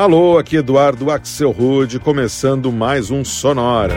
Alô, 0.00 0.38
aqui 0.38 0.56
Eduardo 0.56 1.10
Axel 1.10 1.50
Rude, 1.50 1.98
começando 2.00 2.72
mais 2.72 3.10
um 3.10 3.22
Sonora. 3.22 3.94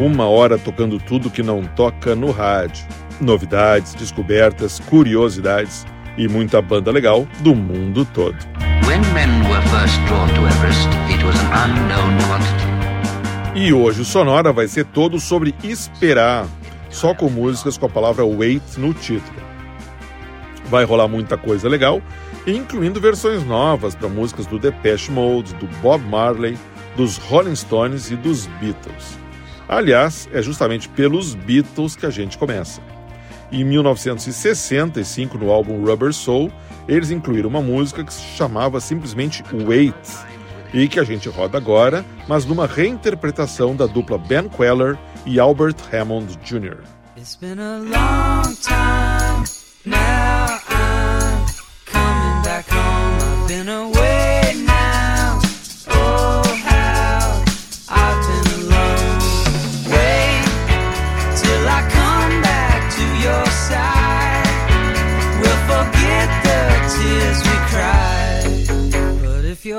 Uma 0.00 0.26
hora 0.26 0.58
tocando 0.58 0.98
tudo 0.98 1.30
que 1.30 1.44
não 1.44 1.62
toca 1.62 2.16
no 2.16 2.32
rádio. 2.32 2.84
Novidades, 3.20 3.94
descobertas, 3.94 4.80
curiosidades 4.80 5.86
e 6.18 6.26
muita 6.26 6.60
banda 6.60 6.90
legal 6.90 7.24
do 7.38 7.54
mundo 7.54 8.04
todo. 8.04 8.36
E 13.54 13.72
hoje 13.72 14.00
o 14.00 14.04
Sonora 14.04 14.52
vai 14.52 14.66
ser 14.66 14.86
todo 14.86 15.20
sobre 15.20 15.54
esperar, 15.62 16.48
só 16.90 17.14
com 17.14 17.30
músicas 17.30 17.78
com 17.78 17.86
a 17.86 17.88
palavra 17.88 18.24
wait 18.24 18.76
no 18.76 18.92
título. 18.92 19.51
Vai 20.72 20.84
rolar 20.84 21.06
muita 21.06 21.36
coisa 21.36 21.68
legal, 21.68 22.00
incluindo 22.46 22.98
versões 22.98 23.44
novas 23.44 23.94
para 23.94 24.08
músicas 24.08 24.46
do 24.46 24.58
Depeche 24.58 25.10
Mode, 25.10 25.52
do 25.56 25.66
Bob 25.82 26.02
Marley, 26.06 26.56
dos 26.96 27.18
Rolling 27.18 27.54
Stones 27.54 28.10
e 28.10 28.16
dos 28.16 28.46
Beatles. 28.58 29.18
Aliás, 29.68 30.30
é 30.32 30.40
justamente 30.40 30.88
pelos 30.88 31.34
Beatles 31.34 31.94
que 31.94 32.06
a 32.06 32.10
gente 32.10 32.38
começa. 32.38 32.80
Em 33.52 33.62
1965, 33.62 35.36
no 35.36 35.50
álbum 35.50 35.84
Rubber 35.84 36.14
Soul, 36.14 36.50
eles 36.88 37.10
incluíram 37.10 37.50
uma 37.50 37.60
música 37.60 38.02
que 38.02 38.14
se 38.14 38.22
chamava 38.34 38.80
simplesmente 38.80 39.44
Wait, 39.52 39.94
e 40.72 40.88
que 40.88 40.98
a 40.98 41.04
gente 41.04 41.28
roda 41.28 41.58
agora, 41.58 42.02
mas 42.26 42.46
numa 42.46 42.66
reinterpretação 42.66 43.76
da 43.76 43.84
dupla 43.84 44.16
Ben 44.16 44.48
Queller 44.48 44.98
e 45.26 45.38
Albert 45.38 45.76
Hammond 45.92 46.38
Jr. 46.42 46.78
It's 47.14 47.36
been 47.36 47.58
a 47.58 47.76
long 47.76 48.54
time 48.54 49.44
now. 49.84 50.61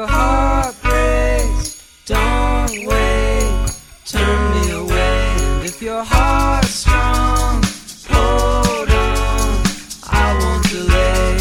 your 0.03 0.11
heart 0.11 0.75
breaks, 0.81 1.81
don't 2.05 2.85
wait, 2.85 3.71
turn 4.05 4.51
me 4.51 4.71
away. 4.71 5.35
And 5.39 5.63
if 5.63 5.81
your 5.81 6.03
heart's 6.03 6.71
strong, 6.83 7.63
hold 8.11 8.89
on, 8.89 9.63
I 10.11 10.25
won't 10.41 10.67
delay. 10.69 11.37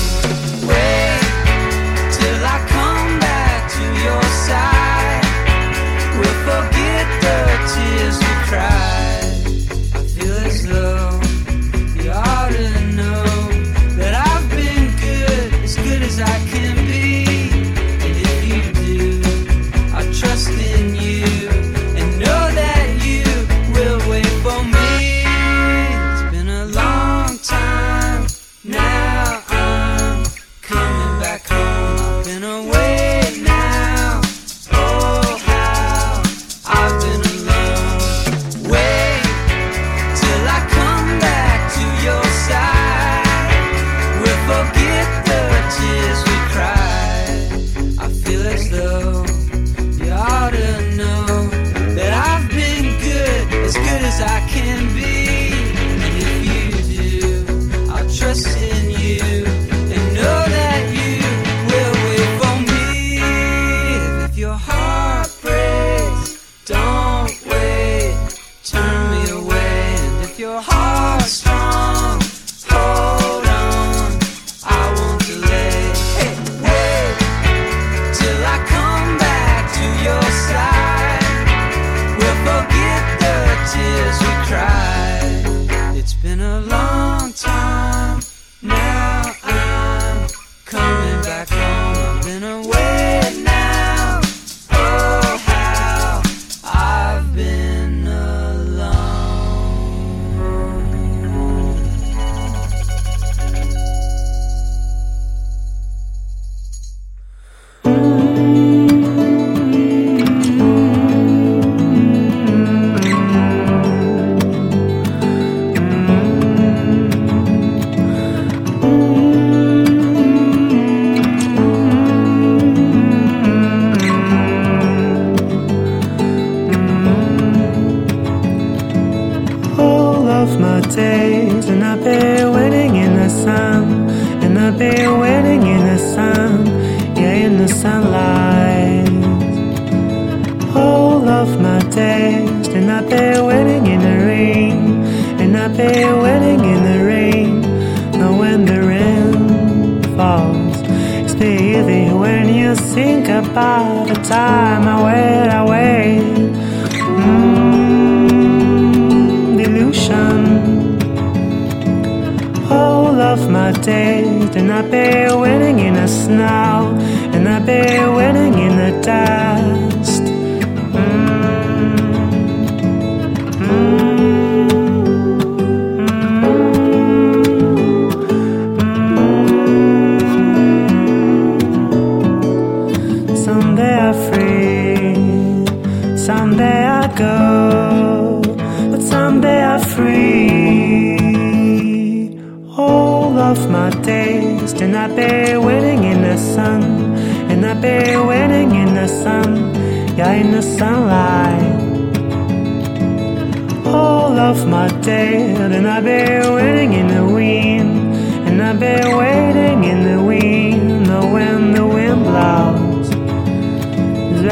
Wait 0.71 1.23
till 2.17 2.41
I 2.55 2.59
come 2.77 3.19
back 3.19 3.69
to 3.77 3.85
your 4.07 4.23
side. 4.47 5.27
We'll 6.19 6.41
forget 6.47 7.07
the 7.21 7.39
tears 7.75 8.17
we 8.21 8.33
cried. 8.47 8.82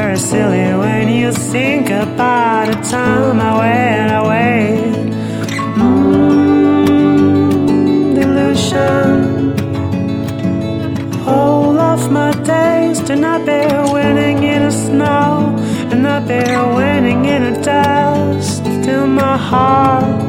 very 0.01 0.17
silly 0.17 0.73
when 0.83 1.07
you 1.09 1.31
think 1.31 1.89
about 1.89 2.65
the 2.67 2.77
time 2.89 3.39
I 3.39 3.51
went 3.61 4.11
away. 4.21 4.61
Mm, 5.77 6.95
delusion. 8.19 9.13
All 11.27 11.77
of 11.77 12.01
my 12.11 12.31
days 12.53 12.99
do 13.01 13.15
not 13.15 13.41
be 13.45 13.61
winning 13.93 14.39
in 14.53 14.61
the 14.63 14.71
snow, 14.71 15.55
and 15.91 16.01
not 16.01 16.21
be 16.27 16.43
winning 16.77 17.25
in 17.25 17.41
the 17.47 17.55
dust 17.61 18.63
till 18.83 19.05
my 19.05 19.37
heart. 19.37 20.20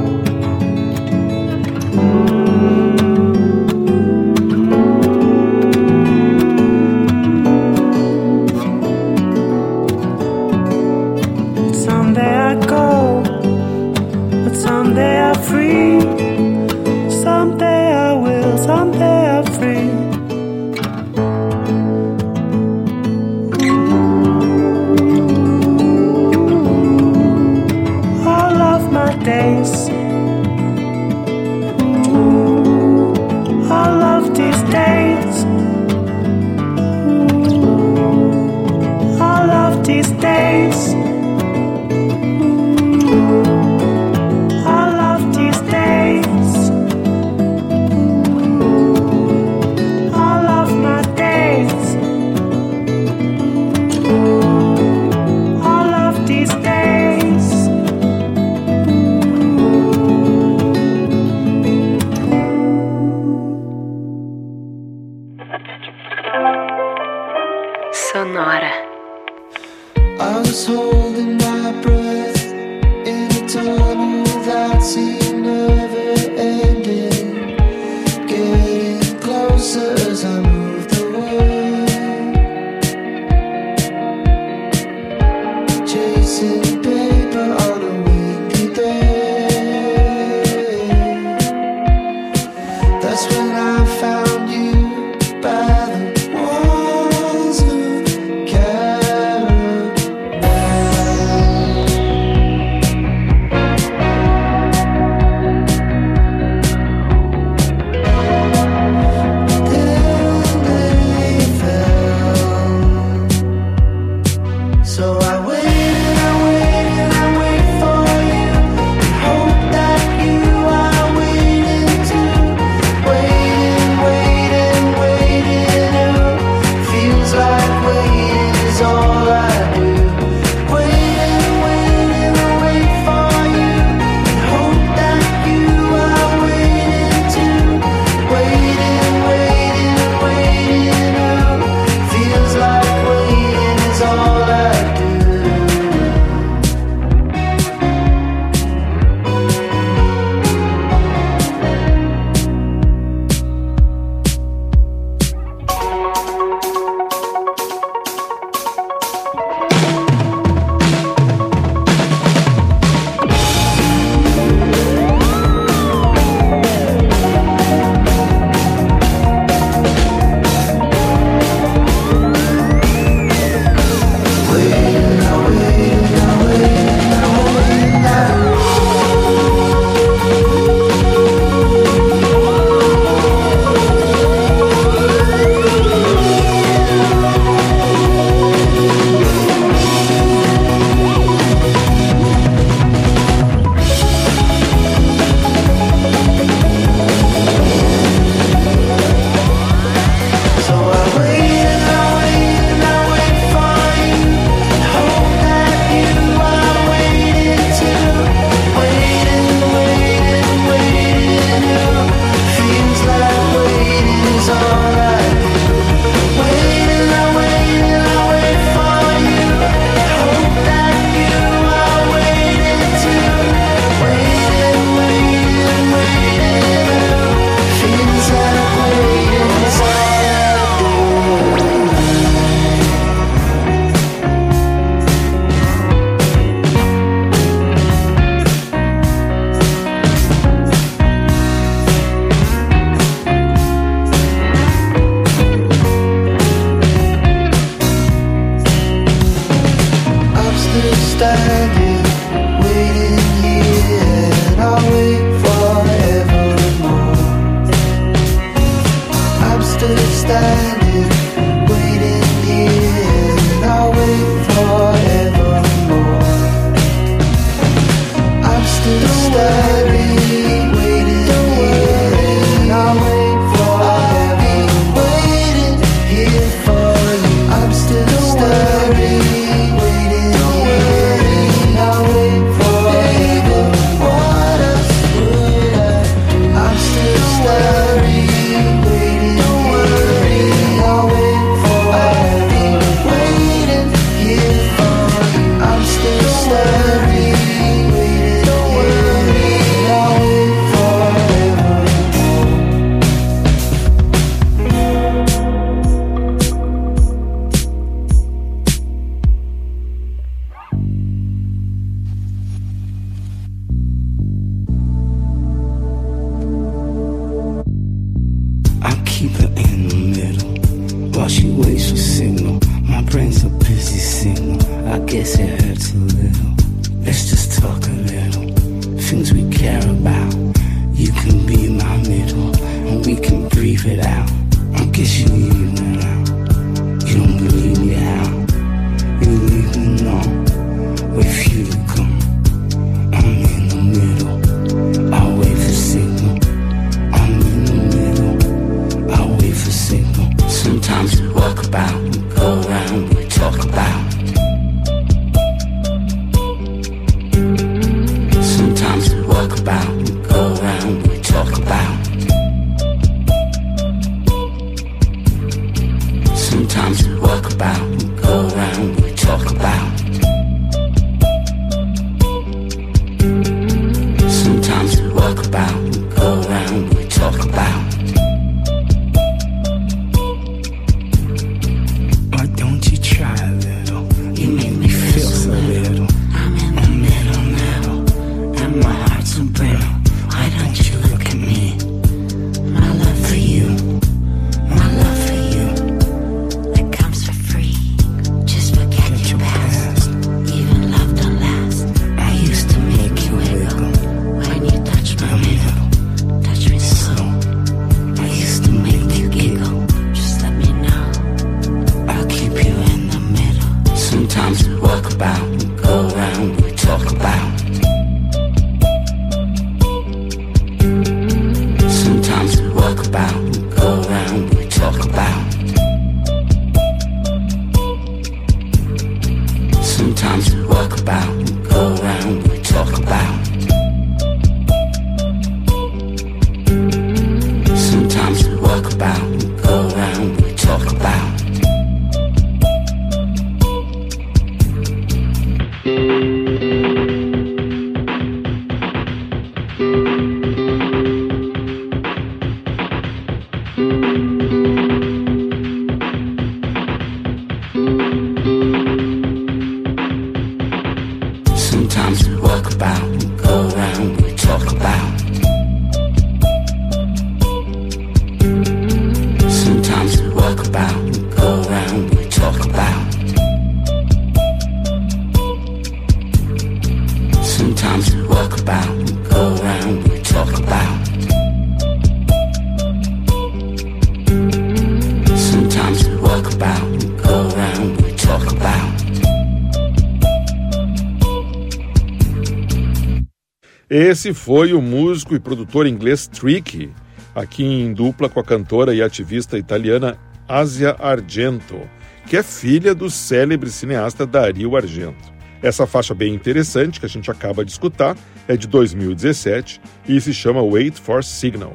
Esse 494.13 494.35
foi 494.35 494.75
o 494.75 494.83
músico 494.83 495.35
e 495.35 495.41
produtor 495.41 495.87
inglês 495.87 496.27
Tricky, 496.27 496.91
aqui 497.35 497.65
em 497.65 497.95
dupla 497.95 498.29
com 498.29 498.39
a 498.39 498.45
cantora 498.45 498.95
e 498.95 499.01
ativista 499.01 499.57
italiana 499.57 500.19
Asia 500.47 500.95
Argento, 500.99 501.81
que 502.27 502.37
é 502.37 502.43
filha 502.43 502.95
do 502.95 503.09
célebre 503.09 503.71
cineasta 503.71 504.27
Dario 504.27 504.77
Argento. 504.77 505.33
Essa 505.63 505.87
faixa 505.87 506.13
bem 506.13 506.35
interessante 506.35 507.01
que 507.01 507.07
a 507.07 507.09
gente 507.09 507.31
acaba 507.31 507.65
de 507.65 507.71
escutar 507.71 508.15
é 508.47 508.55
de 508.55 508.67
2017 508.67 509.81
e 510.07 510.21
se 510.21 510.35
chama 510.35 510.63
Wait 510.63 511.01
for 511.01 511.25
Signal. 511.25 511.73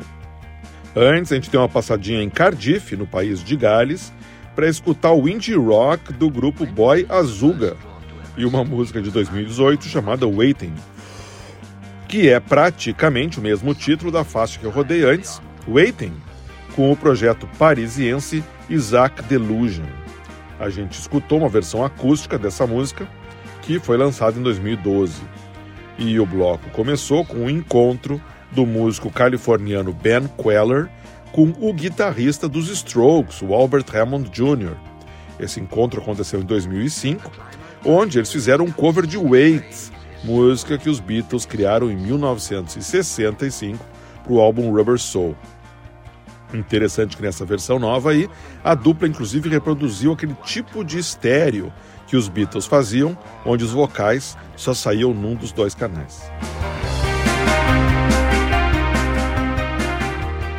Antes, 0.95 1.31
a 1.31 1.35
gente 1.37 1.49
deu 1.49 1.61
uma 1.61 1.67
passadinha 1.67 2.21
em 2.21 2.29
Cardiff, 2.29 2.95
no 2.95 3.07
país 3.07 3.43
de 3.43 3.55
Gales, 3.55 4.13
para 4.55 4.69
escutar 4.69 5.11
o 5.11 5.27
indie 5.27 5.55
rock 5.55 6.13
do 6.13 6.29
grupo 6.29 6.67
Boy 6.67 7.03
Azuga 7.09 7.75
e 8.37 8.45
uma 8.45 8.63
música 8.63 9.01
de 9.01 9.09
2018 9.09 9.85
chamada 9.85 10.27
Waiting, 10.27 10.75
que 12.07 12.29
é 12.29 12.39
praticamente 12.39 13.39
o 13.39 13.41
mesmo 13.41 13.75
título 13.75 14.11
da 14.11 14.23
faixa 14.23 14.57
que 14.57 14.65
eu 14.65 14.71
rodei 14.71 15.03
antes, 15.03 15.41
Waiting, 15.67 16.13
com 16.75 16.91
o 16.91 16.95
projeto 16.95 17.47
parisiense 17.59 18.43
Isaac 18.69 19.23
Delusion. 19.23 19.85
A 20.59 20.69
gente 20.69 20.97
escutou 20.97 21.39
uma 21.39 21.49
versão 21.49 21.83
acústica 21.83 22.37
dessa 22.37 22.65
música, 22.65 23.07
que 23.61 23.79
foi 23.79 23.97
lançada 23.97 24.39
em 24.39 24.41
2012. 24.41 25.21
E 25.97 26.19
o 26.19 26.25
bloco 26.25 26.69
começou 26.69 27.25
com 27.25 27.39
um 27.39 27.49
encontro 27.49 28.21
do 28.51 28.65
músico 28.65 29.11
californiano 29.11 29.91
Ben 29.91 30.27
Queller 30.41 30.89
com 31.31 31.53
o 31.59 31.73
guitarrista 31.73 32.47
dos 32.47 32.69
Strokes, 32.69 33.41
o 33.41 33.53
Albert 33.53 33.85
Hammond 33.93 34.29
Jr. 34.29 34.75
Esse 35.39 35.59
encontro 35.59 36.01
aconteceu 36.01 36.39
em 36.39 36.45
2005, 36.45 37.31
onde 37.85 38.17
eles 38.17 38.31
fizeram 38.31 38.65
um 38.65 38.71
cover 38.71 39.05
de 39.05 39.17
Wait, 39.17 39.91
música 40.27 40.77
que 40.77 40.89
os 40.89 40.99
Beatles 40.99 41.45
criaram 41.45 41.89
em 41.89 41.95
1965 41.95 43.83
para 44.25 44.33
o 44.33 44.41
álbum 44.41 44.69
Rubber 44.69 44.99
Soul. 44.99 45.37
Interessante 46.53 47.15
que 47.15 47.23
nessa 47.23 47.45
versão 47.45 47.79
nova 47.79 48.11
aí, 48.11 48.29
a 48.61 48.75
dupla 48.75 49.07
inclusive 49.07 49.49
reproduziu 49.49 50.11
aquele 50.11 50.35
tipo 50.43 50.83
de 50.83 50.99
estéreo 50.99 51.71
que 52.07 52.17
os 52.17 52.27
Beatles 52.27 52.65
faziam, 52.65 53.17
onde 53.45 53.63
os 53.63 53.71
vocais 53.71 54.37
só 54.57 54.73
saíam 54.73 55.13
num 55.13 55.33
dos 55.33 55.53
dois 55.53 55.73
canais. 55.73 56.29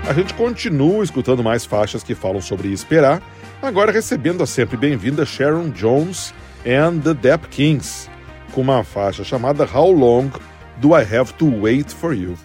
A 0.08 0.14
gente 0.14 0.32
continua 0.32 1.04
escutando 1.04 1.42
mais 1.42 1.66
faixas 1.66 2.02
que 2.02 2.14
falam 2.14 2.40
sobre 2.40 2.72
esperar, 2.72 3.22
agora 3.60 3.92
recebendo 3.92 4.42
a 4.42 4.46
sempre 4.46 4.78
bem-vinda 4.78 5.26
Sharon 5.26 5.68
Jones 5.68 6.32
and 6.66 7.00
the 7.00 7.12
Dap 7.12 7.46
Kings, 7.48 8.08
com 8.52 8.60
uma 8.60 8.84
faixa 8.84 9.24
chamada 9.24 9.64
How 9.64 9.90
Long 9.90 10.30
Do 10.76 10.96
I 10.96 11.02
Have 11.02 11.34
to 11.34 11.46
Wait 11.60 11.92
for 11.92 12.14
You? 12.14 12.36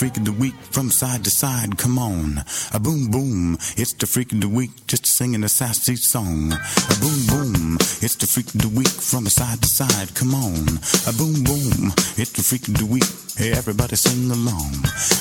freak 0.00 0.16
of 0.16 0.24
the 0.24 0.32
week 0.32 0.56
from 0.72 0.88
side 0.88 1.22
to 1.22 1.28
side. 1.28 1.76
Come 1.76 1.98
on, 1.98 2.42
a 2.72 2.80
boom 2.80 3.10
boom, 3.10 3.58
it's 3.76 3.92
the 3.92 4.06
freak 4.06 4.32
of 4.32 4.40
the 4.40 4.48
week, 4.48 4.70
just 4.86 5.04
singing 5.04 5.44
a 5.44 5.48
sassy 5.48 5.94
song. 5.94 6.56
A 6.56 6.94
boom 7.04 7.20
boom, 7.28 7.76
it's 8.00 8.16
the 8.16 8.24
freak 8.24 8.48
of 8.54 8.62
the 8.64 8.72
week 8.72 8.88
from 8.88 9.26
side 9.26 9.60
to 9.60 9.68
side. 9.68 10.08
Come 10.14 10.32
on, 10.32 10.80
a 11.04 11.12
boom 11.20 11.44
boom, 11.44 11.92
it's 12.16 12.32
the 12.32 12.40
freak 12.40 12.64
of 12.68 12.80
the 12.80 12.88
week. 12.88 13.04
Hey, 13.36 13.52
everybody 13.52 13.94
sing 13.94 14.32
along. 14.32 14.72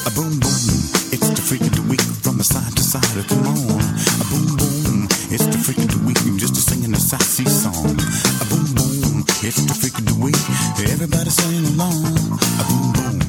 A 0.08 0.12
boom 0.16 0.40
boom, 0.40 0.72
it's 1.12 1.28
the 1.28 1.44
freak 1.44 1.68
of 1.68 1.76
the 1.76 1.84
week 1.92 2.06
from 2.24 2.40
side 2.40 2.72
to 2.72 2.84
side. 2.84 3.04
Come 3.28 3.52
on, 3.52 3.84
a 3.84 4.26
boom 4.32 4.48
boom, 4.56 5.12
it's 5.28 5.44
the 5.52 5.60
freak 5.60 5.84
of 5.84 5.92
the 5.92 6.00
week, 6.08 6.24
just 6.40 6.56
singing 6.56 6.96
a 6.96 7.02
sassy 7.04 7.44
song. 7.44 8.00
A 8.00 8.46
boom 8.48 8.64
boom, 8.80 9.28
it's 9.44 9.60
the 9.60 9.76
freak 9.76 10.00
of 10.00 10.08
the 10.08 10.16
week. 10.24 10.40
Everybody 10.88 11.32
sing 11.36 11.68
along. 11.76 12.00
A 12.00 12.64
boom 12.64 12.88
boom. 12.96 13.29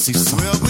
gypsies. 0.00 0.32
Well, 0.32 0.58
we 0.62 0.69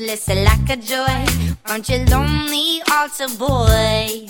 restless 0.00 0.28
like 0.28 0.70
a 0.70 0.76
joy. 0.76 1.26
Aren't 1.66 1.88
you 1.88 1.98
lonely, 2.06 2.82
altar 2.90 3.28
boy? 3.38 4.28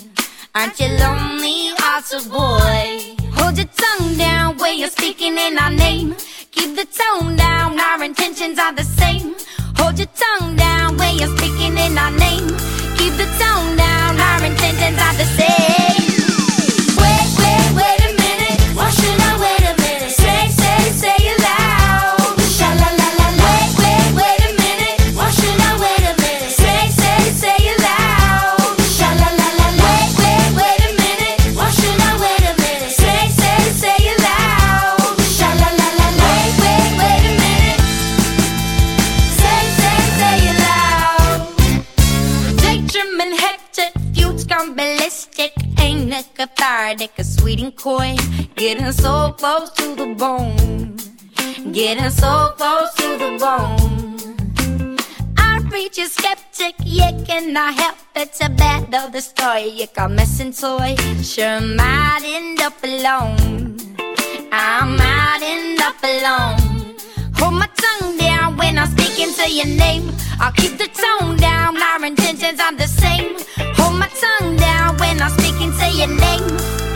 Aren't 0.53 0.79
you 0.79 0.87
lonely, 0.99 1.71
altar 1.83 2.29
boy? 2.29 3.15
Hold 3.35 3.57
your 3.57 3.67
tongue 3.67 4.17
down 4.17 4.57
when 4.57 4.77
you're 4.77 4.89
speaking 4.89 5.37
in 5.37 5.57
our 5.57 5.71
name. 5.71 6.15
Keep 6.51 6.75
the 6.75 6.85
tone 6.85 7.35
down, 7.35 7.79
our 7.79 8.03
intentions 8.03 8.59
are 8.59 8.73
the 8.73 8.83
same. 8.83 9.35
Hold 9.77 9.97
your 9.97 10.09
tongue 10.15 10.55
down 10.55 10.97
when 10.97 11.17
you're 11.17 11.35
speaking 11.37 11.77
in 11.77 11.97
our 11.97 12.11
name. 12.11 12.70
A 46.99 47.23
sweet 47.23 47.61
and 47.61 47.73
coy, 47.73 48.17
getting 48.55 48.91
so 48.91 49.33
close 49.37 49.69
to 49.71 49.95
the 49.95 50.13
bone, 50.13 50.97
getting 51.71 52.09
so 52.09 52.53
close 52.57 52.93
to 52.95 53.17
the 53.17 53.37
bone. 53.39 54.97
I 55.37 55.59
reach 55.71 55.97
a 55.99 56.07
skeptic, 56.07 56.75
yeah, 56.83 57.11
can 57.23 57.55
I 57.55 57.71
help 57.71 57.95
it 58.17 58.33
to 58.33 58.49
battle 58.49 59.09
the 59.09 59.21
story? 59.21 59.69
You 59.69 59.87
got 59.95 60.11
missing 60.11 60.51
toy, 60.51 60.95
sure 61.23 61.61
might 61.61 62.23
end 62.25 62.59
up 62.59 62.83
alone. 62.83 63.77
I 64.51 64.83
might 64.83 65.41
end 65.43 65.79
up 65.79 66.03
alone. 66.03 66.70
Hold 67.41 67.55
my 67.55 67.67
tongue 67.75 68.17
down 68.17 68.55
when 68.55 68.77
I'm 68.77 68.87
speaking 68.95 69.33
to 69.33 69.51
your 69.51 69.65
name. 69.65 70.11
I'll 70.39 70.51
keep 70.51 70.77
the 70.77 70.87
tone 70.87 71.37
down, 71.37 71.75
our 71.75 72.05
intentions 72.05 72.59
are 72.59 72.75
the 72.75 72.87
same. 72.87 73.35
Hold 73.77 73.97
my 73.97 74.07
tongue 74.23 74.57
down 74.57 74.97
when 74.97 75.19
I'm 75.19 75.31
speaking 75.39 75.71
to 75.79 75.87
your 75.89 76.13
name. 76.25 76.45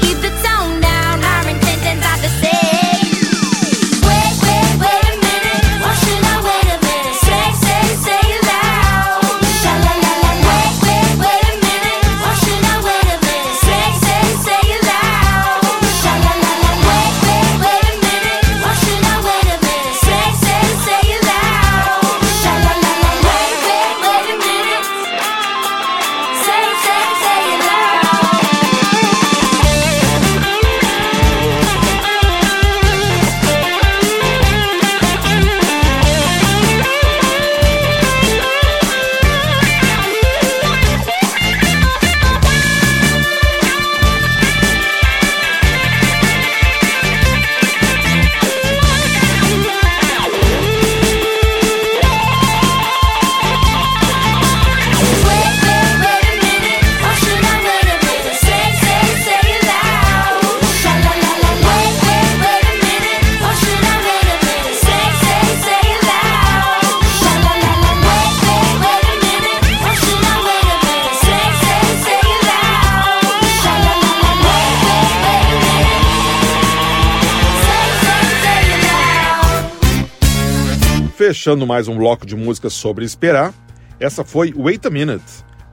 Keep 0.01 0.17
the 0.21 0.33
tone 0.45 0.81
down, 0.81 1.23
our 1.23 1.49
intentions 1.49 2.03
are 2.05 2.19
the 2.21 2.29
same. 2.41 2.94
Fechando 81.27 81.65
mais 81.65 81.87
um 81.87 81.97
bloco 81.97 82.23
de 82.23 82.35
músicas 82.35 82.73
sobre 82.73 83.03
esperar, 83.03 83.51
essa 83.99 84.23
foi 84.23 84.53
Wait 84.55 84.85
a 84.85 84.91
Minute, 84.91 85.23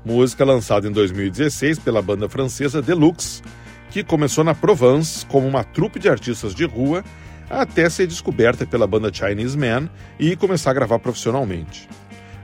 música 0.02 0.46
lançada 0.46 0.88
em 0.88 0.90
2016 0.90 1.78
pela 1.80 2.00
banda 2.00 2.26
francesa 2.26 2.80
Deluxe, 2.80 3.42
que 3.90 4.02
começou 4.02 4.44
na 4.44 4.54
Provence 4.54 5.26
como 5.26 5.46
uma 5.46 5.62
trupe 5.62 5.98
de 5.98 6.08
artistas 6.08 6.54
de 6.54 6.64
rua 6.64 7.04
até 7.50 7.90
ser 7.90 8.06
descoberta 8.06 8.64
pela 8.64 8.86
banda 8.86 9.12
Chinese 9.12 9.58
Man 9.58 9.90
e 10.18 10.34
começar 10.36 10.70
a 10.70 10.74
gravar 10.74 10.98
profissionalmente. 11.00 11.86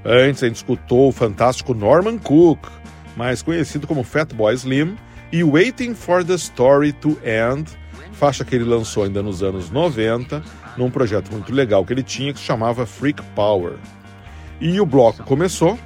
Antes 0.04 0.42
a 0.42 0.46
gente 0.46 0.56
escutou 0.56 1.08
o 1.08 1.12
fantástico 1.12 1.72
Norman 1.72 2.18
Cook, 2.18 2.68
mais 3.16 3.40
conhecido 3.40 3.86
como 3.86 4.02
Fatboy 4.02 4.54
Slim, 4.54 4.98
e 5.32 5.42
Waiting 5.42 5.94
for 5.94 6.22
the 6.22 6.34
Story 6.34 6.92
to 6.92 7.18
End, 7.24 7.70
faixa 8.12 8.44
que 8.44 8.54
ele 8.54 8.64
lançou 8.64 9.04
ainda 9.04 9.22
nos 9.22 9.42
anos 9.42 9.70
90, 9.70 10.42
num 10.78 10.90
projeto 10.90 11.30
muito 11.32 11.52
legal 11.52 11.84
que 11.84 11.92
ele 11.92 12.02
tinha 12.02 12.32
que 12.32 12.38
se 12.38 12.44
chamava 12.44 12.86
Freak 12.86 13.20
Power. 13.34 13.74
E 14.60 14.80
o 14.80 14.86
bloco 14.86 15.24
começou 15.24 15.78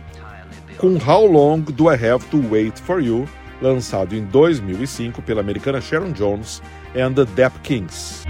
com 0.77 0.97
How 0.97 1.27
Long 1.27 1.61
Do 1.61 1.91
I 1.91 1.95
Have 1.95 2.25
to 2.27 2.43
Wait 2.51 2.79
for 2.79 3.03
You, 3.03 3.27
lançado 3.61 4.15
em 4.15 4.25
2005 4.25 5.23
pela 5.23 5.41
americana 5.41 5.81
Sharon 5.81 6.13
Jones 6.13 6.63
and 6.95 7.15
the 7.15 7.25
Dap 7.35 7.59
Kings. 7.61 8.25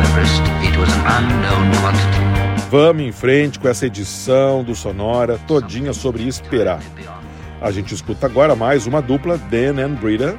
Everest. 0.00 0.42
Vamos 2.70 3.02
em 3.02 3.12
frente 3.12 3.58
com 3.58 3.68
essa 3.68 3.86
edição 3.86 4.64
do 4.64 4.74
Sonora 4.74 5.38
todinha 5.46 5.92
sobre 5.92 6.26
esperar. 6.26 6.80
A 7.60 7.70
gente 7.70 7.94
escuta 7.94 8.26
agora 8.26 8.54
mais 8.54 8.86
uma 8.86 9.00
dupla, 9.00 9.38
Dan 9.38 9.80
and 9.82 9.94
Brita, 9.94 10.36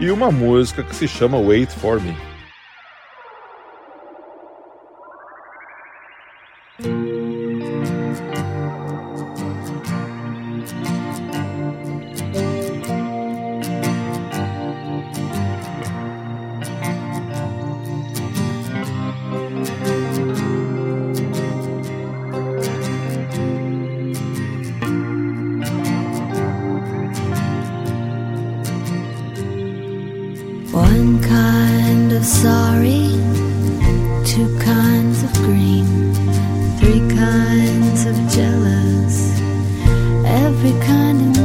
e 0.00 0.10
uma 0.10 0.30
música 0.30 0.82
que 0.82 0.94
se 0.94 1.08
chama 1.08 1.38
Wait 1.38 1.70
For 1.70 2.00
Me. 2.00 2.33
One 30.94 31.20
kind 31.20 32.12
of 32.12 32.24
sorry, 32.24 33.10
two 34.24 34.48
kinds 34.60 35.24
of 35.24 35.32
green, 35.42 36.14
three 36.78 37.02
kinds 37.16 38.06
of 38.06 38.14
jealous, 38.30 39.16
every 40.24 40.70
kind 40.86 41.20
of 41.20 41.43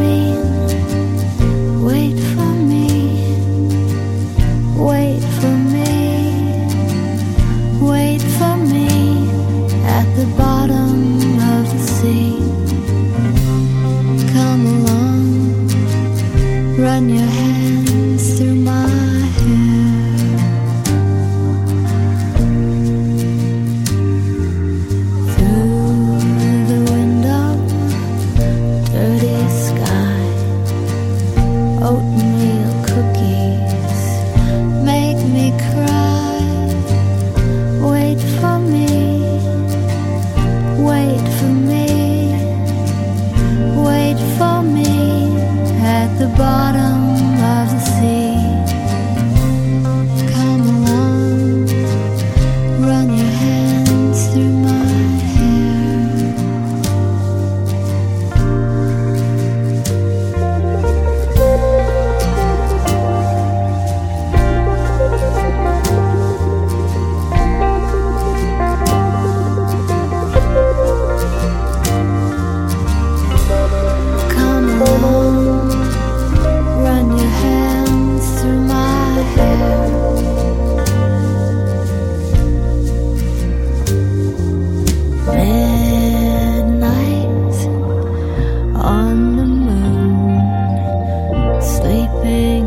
sleeping. 91.80 92.59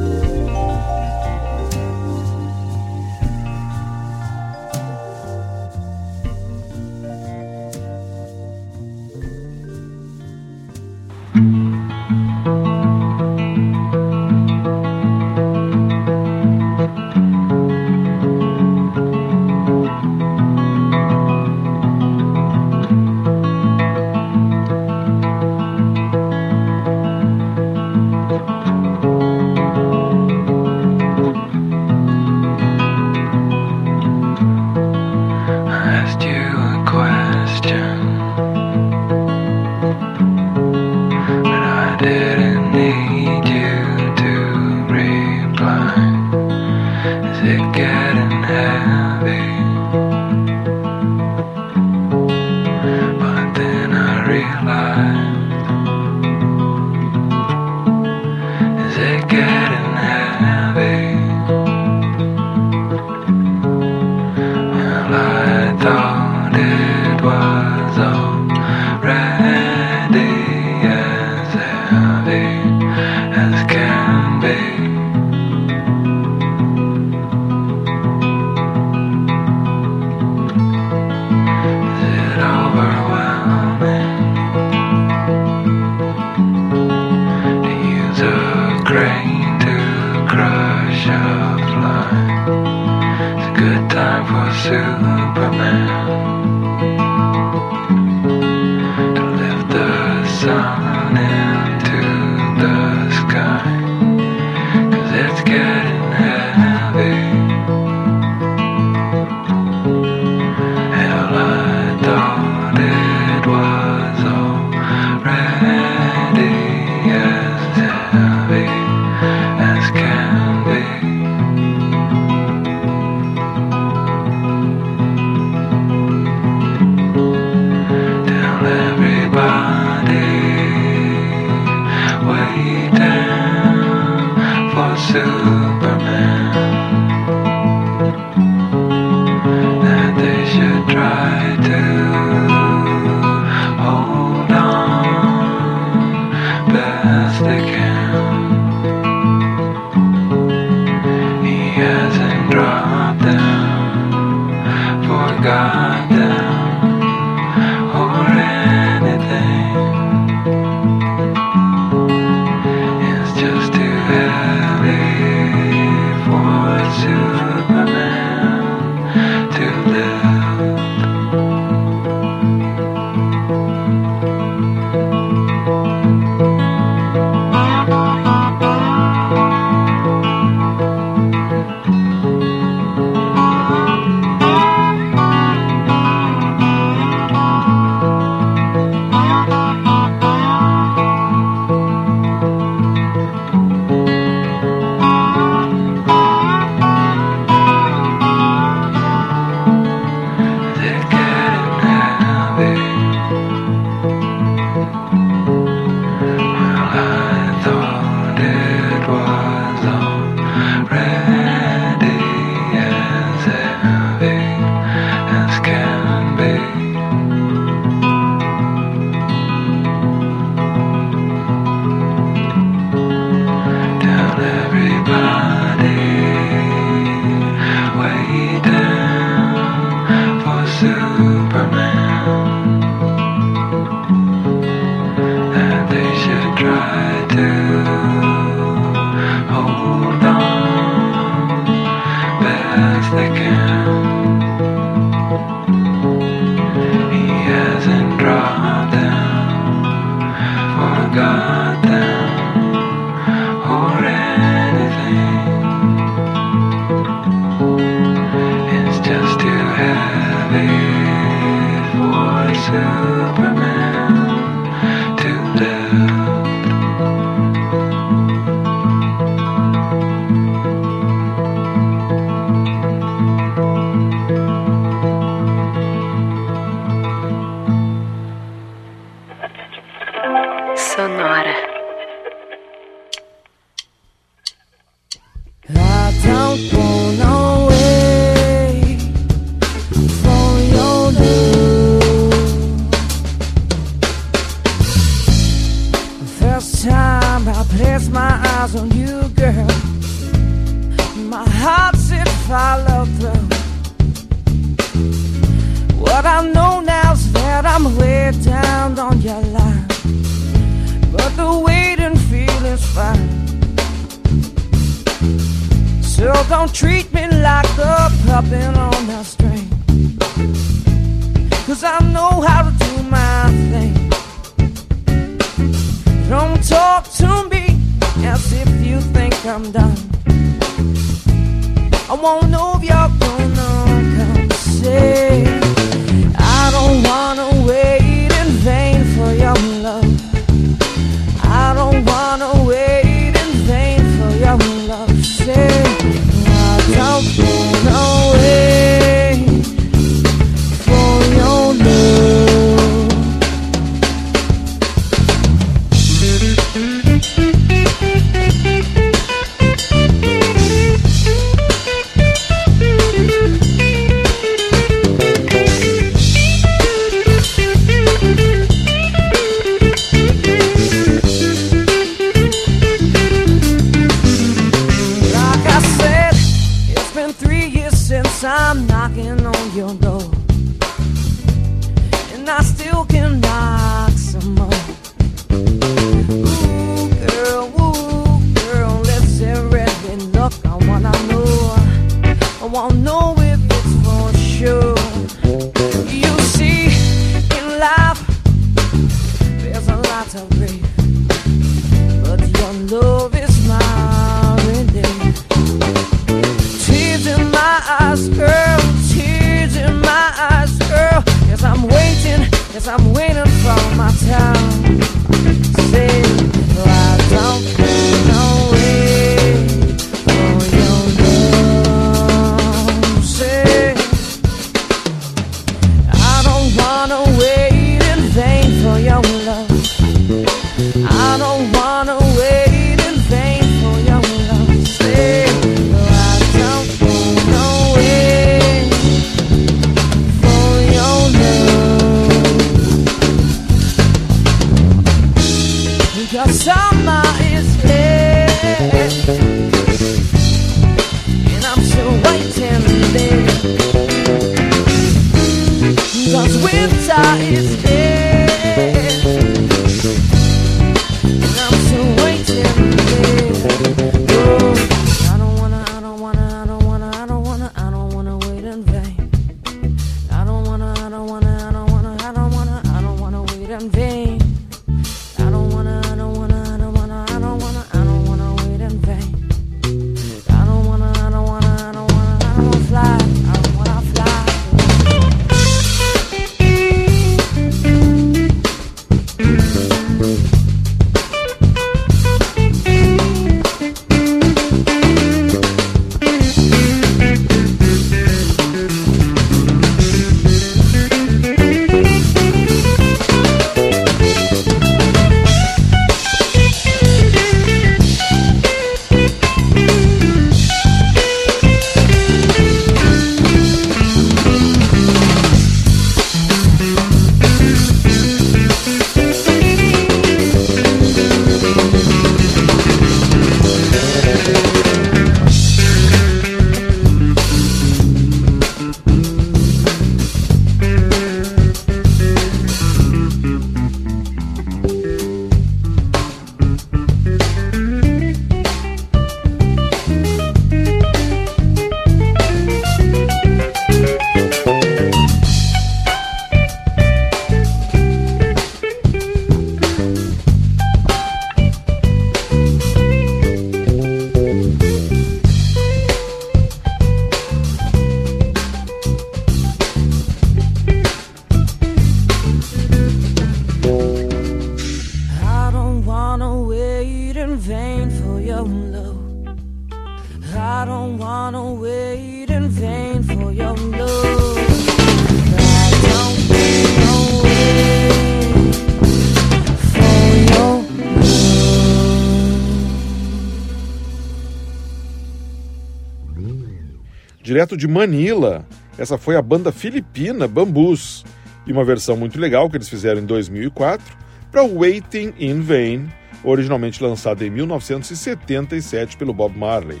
Direto 587.58 587.76
de 587.76 587.88
Manila, 587.88 588.64
essa 588.96 589.18
foi 589.18 589.34
a 589.34 589.42
banda 589.42 589.72
filipina 589.72 590.46
Bambus, 590.46 591.24
e 591.66 591.72
uma 591.72 591.84
versão 591.84 592.16
muito 592.16 592.38
legal 592.38 592.70
que 592.70 592.76
eles 592.76 592.88
fizeram 592.88 593.20
em 593.20 593.26
2004 593.26 594.16
para 594.48 594.62
Waiting 594.62 595.34
in 595.40 595.60
Vain, 595.60 596.08
originalmente 596.44 597.02
lançada 597.02 597.44
em 597.44 597.50
1977 597.50 599.16
pelo 599.16 599.34
Bob 599.34 599.58
Marley. 599.58 600.00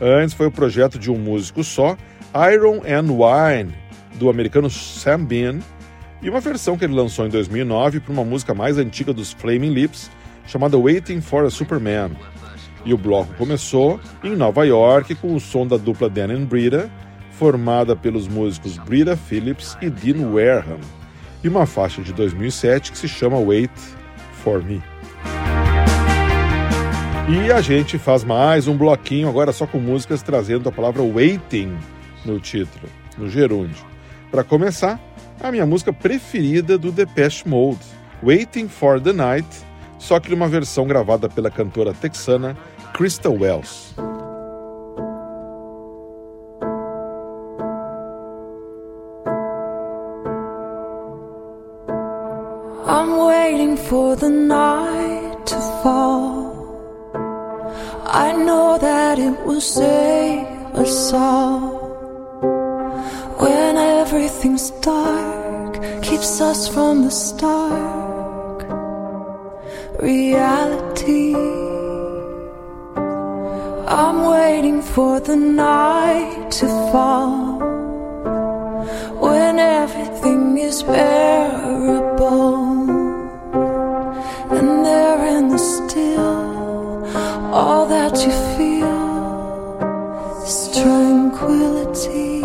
Antes 0.00 0.34
foi 0.34 0.46
o 0.46 0.50
projeto 0.50 0.98
de 0.98 1.10
um 1.10 1.18
músico 1.18 1.62
só, 1.62 1.94
Iron 2.50 2.80
and 2.88 3.12
Wine, 3.12 3.74
do 4.14 4.30
americano 4.30 4.70
Sam 4.70 5.26
Bean, 5.26 5.58
e 6.22 6.30
uma 6.30 6.40
versão 6.40 6.78
que 6.78 6.86
ele 6.86 6.94
lançou 6.94 7.26
em 7.26 7.28
2009 7.28 8.00
para 8.00 8.14
uma 8.14 8.24
música 8.24 8.54
mais 8.54 8.78
antiga 8.78 9.12
dos 9.12 9.30
Flaming 9.30 9.74
Lips, 9.74 10.10
chamada 10.46 10.78
Waiting 10.78 11.20
for 11.20 11.44
a 11.44 11.50
Superman. 11.50 12.12
E 12.84 12.92
o 12.92 12.98
bloco 12.98 13.32
começou 13.34 14.00
em 14.24 14.34
Nova 14.34 14.66
York 14.66 15.14
com 15.16 15.34
o 15.34 15.40
som 15.40 15.66
da 15.66 15.76
dupla 15.76 16.08
Dan 16.08 16.32
and 16.32 16.44
Brita, 16.44 16.90
formada 17.30 17.94
pelos 17.94 18.26
músicos 18.26 18.76
Brita 18.78 19.16
Phillips 19.16 19.76
e 19.80 19.88
Dean 19.88 20.28
Wareham, 20.30 20.78
e 21.42 21.48
uma 21.48 21.66
faixa 21.66 22.02
de 22.02 22.12
2007 22.12 22.92
que 22.92 22.98
se 22.98 23.08
chama 23.08 23.38
Wait 23.38 23.70
for 24.42 24.62
Me. 24.62 24.82
E 27.28 27.52
a 27.52 27.60
gente 27.60 27.98
faz 27.98 28.24
mais 28.24 28.66
um 28.66 28.76
bloquinho 28.76 29.28
agora 29.28 29.52
só 29.52 29.66
com 29.66 29.78
músicas 29.78 30.22
trazendo 30.22 30.68
a 30.68 30.72
palavra 30.72 31.02
waiting 31.02 31.76
no 32.24 32.40
título, 32.40 32.88
no 33.16 33.28
gerúndio. 33.28 33.84
Para 34.30 34.42
começar, 34.42 35.00
a 35.40 35.50
minha 35.50 35.64
música 35.64 35.92
preferida 35.92 36.76
do 36.76 36.90
Depeche 36.90 37.48
Mode, 37.48 37.80
Waiting 38.22 38.68
for 38.68 39.00
the 39.00 39.12
Night, 39.12 39.46
só 39.98 40.18
que 40.18 40.30
numa 40.30 40.48
versão 40.48 40.86
gravada 40.86 41.28
pela 41.28 41.50
cantora 41.50 41.94
texana 41.94 42.56
Crystal 42.92 43.36
Wells. 43.36 43.94
I'm 52.86 53.16
waiting 53.16 53.76
for 53.78 54.14
the 54.14 54.28
night 54.28 55.46
to 55.46 55.58
fall. 55.82 56.52
I 58.04 58.32
know 58.32 58.76
that 58.78 59.18
it 59.18 59.46
will 59.46 59.62
save 59.62 60.46
us 60.74 61.12
all. 61.14 61.72
When 63.38 63.76
everything's 63.76 64.70
dark, 64.82 65.82
keeps 66.02 66.40
us 66.42 66.68
from 66.68 67.04
the 67.04 67.10
stark 67.10 68.68
reality. 69.98 71.71
I'm 73.94 74.24
waiting 74.24 74.80
for 74.80 75.20
the 75.20 75.36
night 75.36 76.50
to 76.52 76.66
fall. 76.90 77.58
When 79.20 79.58
everything 79.58 80.56
is 80.56 80.82
bearable. 80.82 82.54
And 84.56 84.86
there 84.86 85.26
in 85.36 85.48
the 85.50 85.58
still, 85.58 87.04
all 87.52 87.84
that 87.84 88.14
you 88.24 88.32
feel 88.56 89.02
is 90.46 90.70
tranquility. 90.80 92.40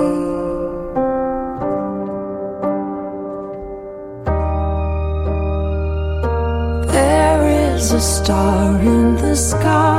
There 6.92 7.42
is 7.74 7.92
a 7.94 8.02
star 8.02 8.82
in 8.82 9.16
the 9.16 9.36
sky. 9.38 9.97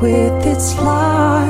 With 0.00 0.46
its 0.46 0.76
light. 0.78 1.47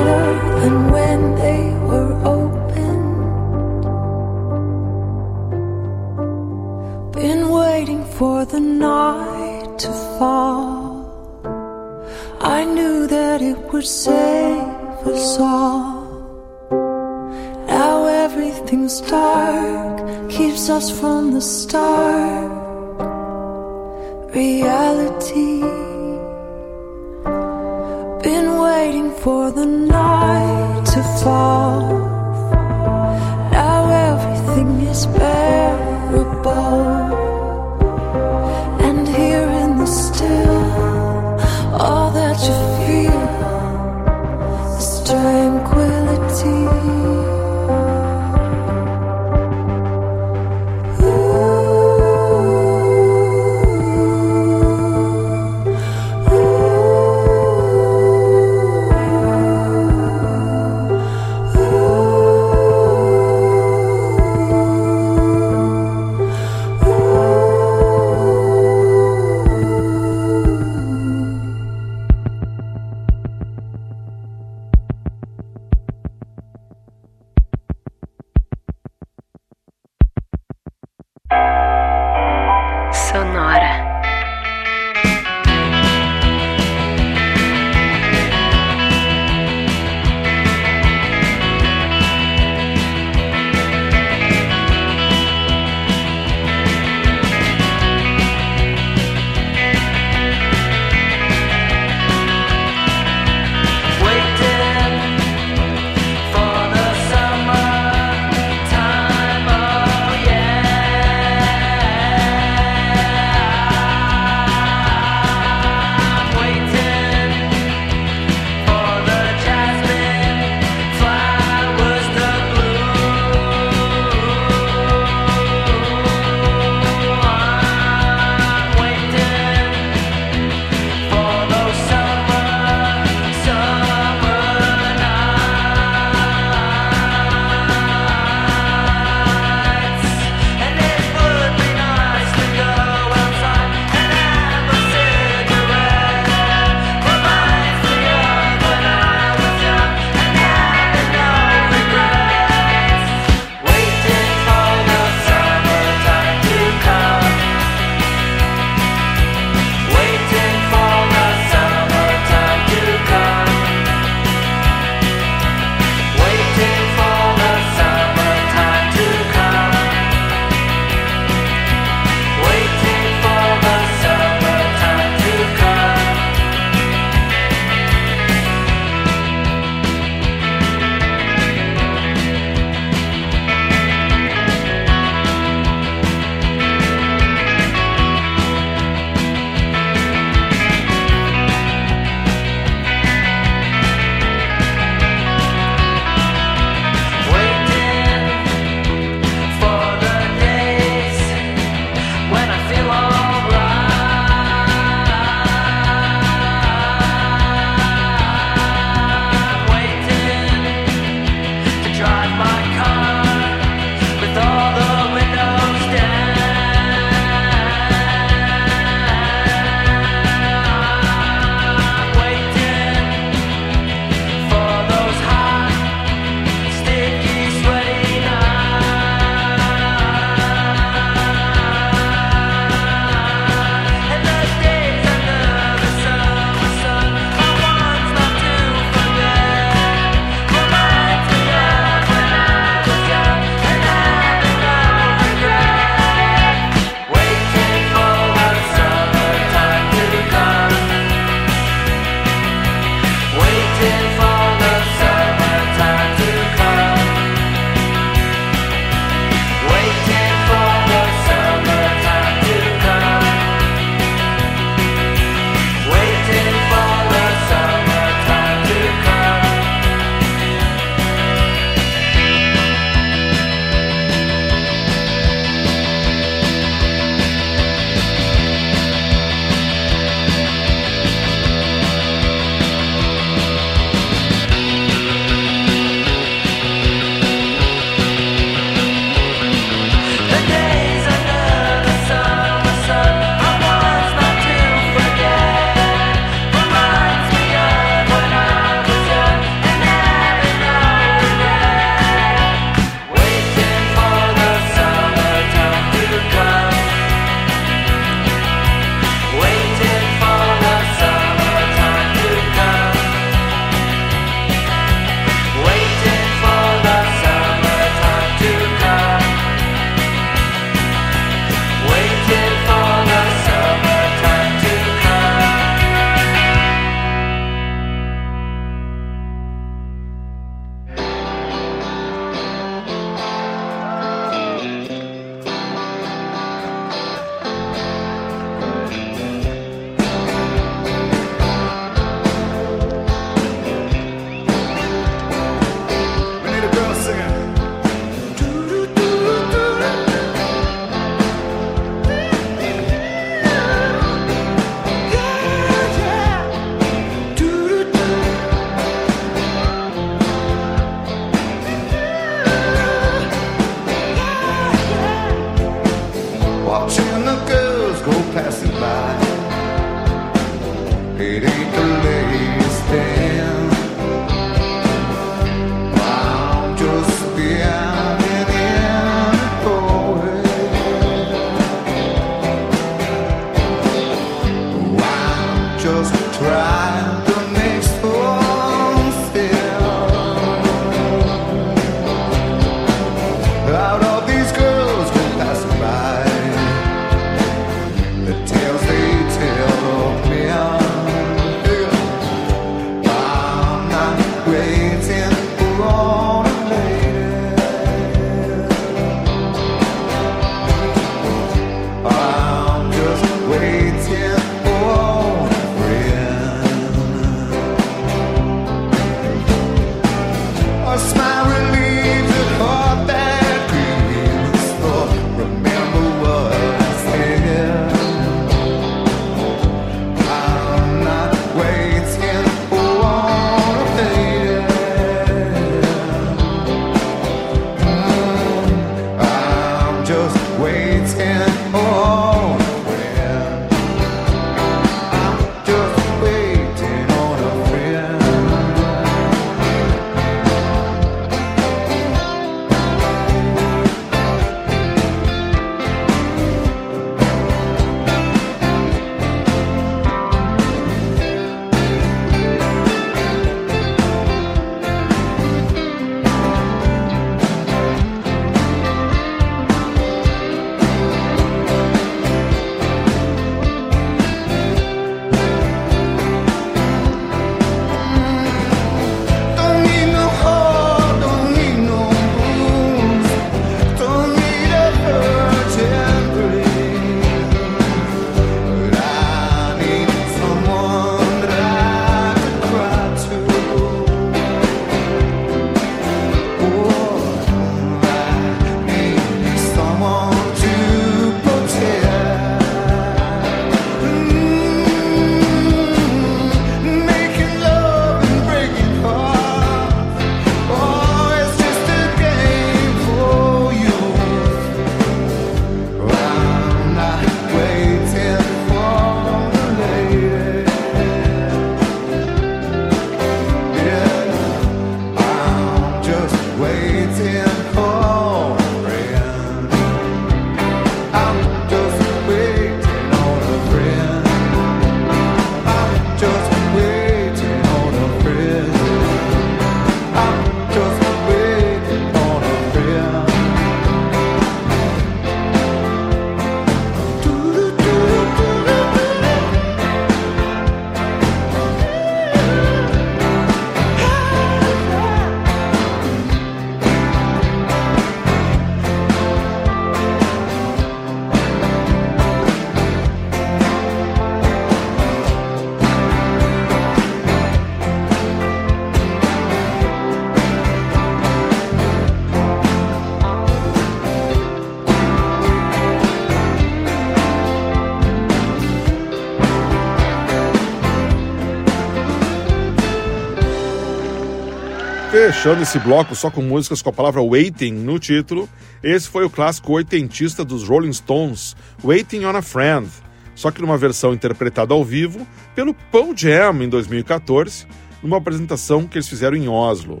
Fechando 585.44 585.62
esse 585.62 585.78
bloco 585.78 586.14
só 586.14 586.30
com 586.30 586.40
músicas 586.40 586.80
com 586.80 586.88
a 586.88 586.92
palavra 586.92 587.20
waiting 587.20 587.72
no 587.72 587.98
título, 587.98 588.48
esse 588.82 589.06
foi 589.06 589.26
o 589.26 589.30
clássico 589.30 589.74
oitentista 589.74 590.42
dos 590.42 590.66
Rolling 590.66 590.94
Stones, 590.94 591.54
Waiting 591.84 592.24
on 592.24 592.34
a 592.34 592.40
Friend, 592.40 592.88
só 593.34 593.50
que 593.50 593.60
numa 593.60 593.76
versão 593.76 594.14
interpretada 594.14 594.72
ao 594.72 594.82
vivo 594.82 595.28
pelo 595.54 595.74
Pearl 595.92 596.14
Jam 596.16 596.62
em 596.62 596.68
2014, 596.70 597.66
numa 598.02 598.16
apresentação 598.16 598.86
que 598.86 598.96
eles 598.96 599.06
fizeram 599.06 599.36
em 599.36 599.46
Oslo. 599.46 600.00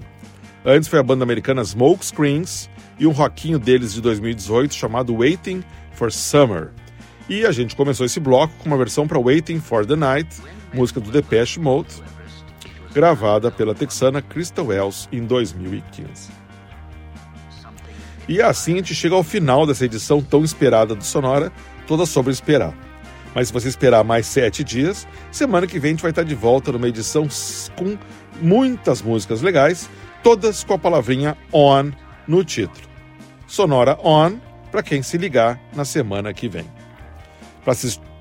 Antes 0.64 0.88
foi 0.88 0.98
a 0.98 1.02
banda 1.02 1.24
americana 1.24 1.62
Smoke 1.62 2.06
Screens 2.06 2.70
e 2.98 3.06
um 3.06 3.12
rockinho 3.12 3.58
deles 3.58 3.92
de 3.92 4.00
2018 4.00 4.74
chamado 4.74 5.14
Waiting 5.14 5.62
for 5.92 6.10
Summer. 6.10 6.70
E 7.28 7.44
a 7.44 7.52
gente 7.52 7.76
começou 7.76 8.06
esse 8.06 8.18
bloco 8.18 8.54
com 8.60 8.70
uma 8.70 8.78
versão 8.78 9.06
para 9.06 9.20
Waiting 9.20 9.60
for 9.60 9.84
the 9.84 9.94
Night, 9.94 10.40
música 10.72 11.00
do 11.00 11.10
Depeche 11.10 11.60
Mode, 11.60 12.02
gravada 12.94 13.50
pela 13.50 13.74
texana 13.74 14.22
Crystal 14.22 14.66
Wells 14.66 15.08
em 15.10 15.24
2015. 15.26 16.30
E 18.28 18.40
assim 18.40 18.74
a 18.74 18.76
gente 18.76 18.94
chega 18.94 19.14
ao 19.14 19.24
final 19.24 19.66
dessa 19.66 19.84
edição 19.84 20.22
tão 20.22 20.44
esperada 20.44 20.94
do 20.94 21.04
Sonora, 21.04 21.52
toda 21.86 22.06
sobre 22.06 22.32
esperar. 22.32 22.72
Mas 23.34 23.48
se 23.48 23.52
você 23.52 23.68
esperar 23.68 24.04
mais 24.04 24.26
sete 24.26 24.62
dias, 24.62 25.06
semana 25.32 25.66
que 25.66 25.78
vem 25.78 25.90
a 25.90 25.92
gente 25.94 26.02
vai 26.02 26.12
estar 26.12 26.22
de 26.22 26.34
volta 26.34 26.70
numa 26.70 26.88
edição 26.88 27.26
com 27.76 27.98
muitas 28.40 29.02
músicas 29.02 29.42
legais, 29.42 29.90
todas 30.22 30.62
com 30.62 30.74
a 30.74 30.78
palavrinha 30.78 31.36
on 31.52 31.90
no 32.28 32.44
título. 32.44 32.88
Sonora 33.46 33.98
on 34.02 34.38
para 34.70 34.82
quem 34.82 35.02
se 35.02 35.18
ligar 35.18 35.60
na 35.74 35.84
semana 35.84 36.32
que 36.32 36.48
vem. 36.48 36.64
Para 37.64 37.74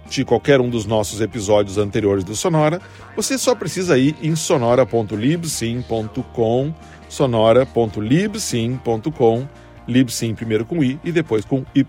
assistir 0.05 0.25
qualquer 0.25 0.61
um 0.61 0.69
dos 0.69 0.85
nossos 0.85 1.19
episódios 1.21 1.77
anteriores 1.77 2.23
do 2.23 2.35
Sonora, 2.35 2.81
você 3.15 3.37
só 3.37 3.53
precisa 3.55 3.97
ir 3.97 4.15
em 4.21 4.35
sonora.libsim.com, 4.35 6.73
sonora.libsim.com, 7.09 9.47
libsim 9.87 10.35
primeiro 10.35 10.65
com 10.65 10.83
i 10.83 10.99
e 11.03 11.11
depois 11.11 11.43
com 11.45 11.65
y. 11.73 11.85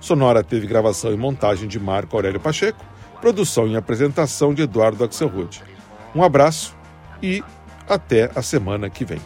Sonora 0.00 0.44
teve 0.44 0.66
gravação 0.66 1.12
e 1.12 1.16
montagem 1.16 1.68
de 1.68 1.78
Marco 1.80 2.16
Aurélio 2.16 2.40
Pacheco, 2.40 2.84
produção 3.20 3.66
e 3.66 3.76
apresentação 3.76 4.54
de 4.54 4.62
Eduardo 4.62 5.04
Axelrod. 5.04 5.62
Um 6.14 6.22
abraço 6.22 6.76
e 7.22 7.42
até 7.88 8.30
a 8.34 8.42
semana 8.42 8.90
que 8.90 9.04
vem. 9.04 9.20